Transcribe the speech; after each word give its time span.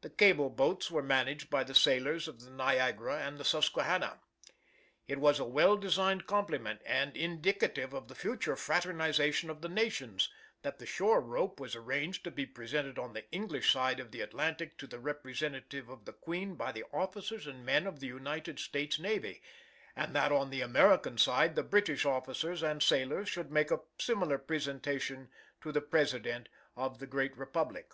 The 0.00 0.10
cable 0.10 0.50
boats 0.50 0.90
were 0.90 1.04
managed 1.04 1.50
by 1.50 1.62
the 1.62 1.72
sailors 1.72 2.26
of 2.26 2.40
the 2.40 2.50
Niagara 2.50 3.18
and 3.22 3.38
the 3.38 3.44
Susquehanna. 3.44 4.18
It 5.06 5.20
was 5.20 5.38
a 5.38 5.44
well 5.44 5.76
designed 5.76 6.26
compliment, 6.26 6.80
and 6.84 7.16
indicative 7.16 7.92
of 7.94 8.08
the 8.08 8.16
future 8.16 8.56
fraternization 8.56 9.48
of 9.50 9.62
the 9.62 9.68
nations, 9.68 10.30
that 10.62 10.80
the 10.80 10.84
shore 10.84 11.20
rope 11.20 11.60
was 11.60 11.76
arranged 11.76 12.24
to 12.24 12.32
be 12.32 12.44
presented 12.44 12.98
on 12.98 13.12
the 13.12 13.30
English 13.30 13.72
side 13.72 14.00
of 14.00 14.10
the 14.10 14.20
Atlantic 14.20 14.76
to 14.78 14.88
the 14.88 14.98
representative 14.98 15.88
of 15.88 16.06
the 16.06 16.12
Queen 16.12 16.56
by 16.56 16.72
the 16.72 16.82
officers 16.92 17.46
and 17.46 17.64
men 17.64 17.86
of 17.86 18.00
the 18.00 18.08
United 18.08 18.58
States 18.58 18.98
navy, 18.98 19.40
and 19.94 20.12
that 20.12 20.32
on 20.32 20.50
the 20.50 20.60
American 20.60 21.16
side 21.16 21.54
the 21.54 21.62
British 21.62 22.04
officers 22.04 22.64
and 22.64 22.82
sailors 22.82 23.28
should 23.28 23.52
make 23.52 23.70
a 23.70 23.78
similar 24.00 24.38
presentation 24.38 25.28
to 25.60 25.70
the 25.70 25.80
President 25.80 26.48
of 26.76 26.98
the 26.98 27.06
great 27.06 27.36
republic. 27.38 27.92